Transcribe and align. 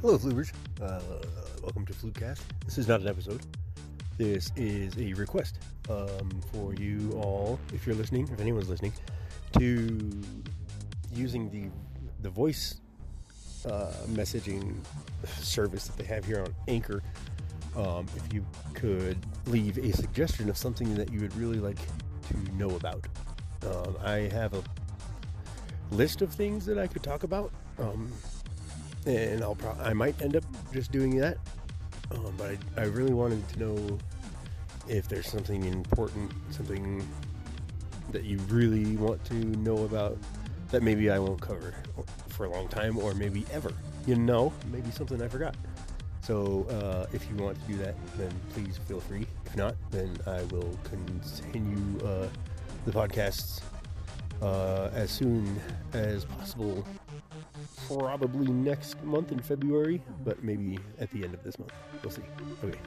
Hello, 0.00 0.16
Flubers. 0.16 0.50
Uh, 0.80 0.98
welcome 1.62 1.84
to 1.84 1.92
Flugcast. 1.92 2.40
This 2.64 2.78
is 2.78 2.88
not 2.88 3.02
an 3.02 3.08
episode. 3.08 3.42
This 4.16 4.50
is 4.56 4.96
a 4.96 5.12
request 5.12 5.58
um, 5.90 6.30
for 6.50 6.72
you 6.72 7.12
all, 7.22 7.60
if 7.74 7.86
you're 7.86 7.94
listening, 7.94 8.26
if 8.32 8.40
anyone's 8.40 8.70
listening, 8.70 8.94
to 9.58 10.22
using 11.12 11.50
the 11.50 11.68
the 12.22 12.30
voice 12.30 12.80
uh, 13.66 13.92
messaging 14.06 14.74
service 15.38 15.88
that 15.88 15.98
they 15.98 16.04
have 16.04 16.24
here 16.24 16.40
on 16.40 16.54
Anchor. 16.66 17.02
Um, 17.76 18.06
if 18.16 18.32
you 18.32 18.46
could 18.72 19.18
leave 19.44 19.76
a 19.76 19.92
suggestion 19.92 20.48
of 20.48 20.56
something 20.56 20.94
that 20.94 21.12
you 21.12 21.20
would 21.20 21.36
really 21.36 21.58
like 21.58 21.78
to 22.30 22.54
know 22.54 22.70
about, 22.70 23.06
um, 23.66 23.98
I 24.02 24.30
have 24.32 24.54
a 24.54 24.62
list 25.90 26.22
of 26.22 26.32
things 26.32 26.64
that 26.64 26.78
I 26.78 26.86
could 26.86 27.02
talk 27.02 27.22
about. 27.22 27.52
Um, 27.78 28.10
and 29.06 29.42
I'll 29.42 29.56
I 29.82 29.92
might 29.92 30.20
end 30.22 30.36
up 30.36 30.44
just 30.72 30.92
doing 30.92 31.16
that. 31.18 31.38
Um, 32.10 32.34
but 32.36 32.56
I, 32.76 32.82
I 32.82 32.84
really 32.86 33.12
wanted 33.12 33.46
to 33.50 33.58
know 33.60 33.98
if 34.88 35.08
there's 35.08 35.28
something 35.28 35.64
important, 35.64 36.32
something 36.50 37.06
that 38.10 38.24
you 38.24 38.38
really 38.48 38.96
want 38.96 39.24
to 39.26 39.34
know 39.34 39.84
about 39.84 40.18
that 40.70 40.82
maybe 40.82 41.10
I 41.10 41.18
won't 41.18 41.40
cover 41.40 41.74
for 42.28 42.46
a 42.46 42.50
long 42.50 42.68
time 42.68 42.98
or 42.98 43.14
maybe 43.14 43.44
ever. 43.52 43.72
You 44.06 44.16
know, 44.16 44.52
maybe 44.72 44.90
something 44.90 45.20
I 45.22 45.28
forgot. 45.28 45.54
So 46.22 46.66
uh, 46.70 47.06
if 47.12 47.28
you 47.28 47.36
want 47.36 47.60
to 47.60 47.72
do 47.72 47.78
that, 47.78 47.94
then 48.16 48.32
please 48.52 48.78
feel 48.88 49.00
free. 49.00 49.26
If 49.46 49.56
not, 49.56 49.74
then 49.90 50.16
I 50.26 50.42
will 50.44 50.78
continue 50.84 51.98
uh, 52.06 52.28
the 52.84 52.92
podcasts 52.92 53.60
uh, 54.42 54.90
as 54.94 55.10
soon 55.10 55.60
as 55.92 56.24
possible 56.24 56.84
probably 57.86 58.50
next 58.52 59.02
month 59.02 59.32
in 59.32 59.40
February, 59.40 60.02
but 60.24 60.42
maybe 60.42 60.78
at 60.98 61.10
the 61.12 61.24
end 61.24 61.34
of 61.34 61.42
this 61.42 61.58
month. 61.58 61.72
We'll 62.02 62.10
see. 62.10 62.22
Okay. 62.64 62.78